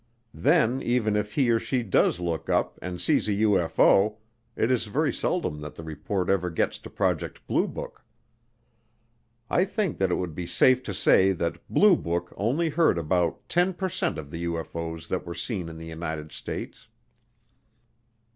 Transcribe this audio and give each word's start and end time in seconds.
Then 0.33 0.81
even 0.81 1.15
if 1.15 1.33
he 1.35 1.51
or 1.51 1.59
she 1.59 1.83
does 1.83 2.19
look 2.19 2.49
up 2.49 2.79
and 2.81 2.99
sees 2.99 3.27
a 3.27 3.33
UFO, 3.33 4.15
it 4.55 4.71
is 4.71 4.87
very 4.87 5.13
seldom 5.13 5.61
that 5.61 5.75
the 5.75 5.83
report 5.83 6.27
ever 6.27 6.49
gets 6.49 6.79
to 6.79 6.89
Project 6.89 7.45
Blue 7.45 7.67
Book. 7.67 8.03
I 9.47 9.63
think 9.63 9.99
that 9.99 10.09
it 10.09 10.15
would 10.15 10.33
be 10.33 10.47
safe 10.47 10.81
to 10.89 10.93
say 10.95 11.33
that 11.33 11.61
Blue 11.69 11.95
Book 11.95 12.33
only 12.35 12.69
heard 12.69 12.97
about 12.97 13.47
10 13.47 13.75
per 13.75 13.89
cent 13.89 14.17
of 14.17 14.31
the 14.31 14.43
UFO's 14.45 15.07
that 15.09 15.23
were 15.23 15.35
seen 15.35 15.69
in 15.69 15.77
the 15.77 15.85
United 15.85 16.31
States. 16.31 16.87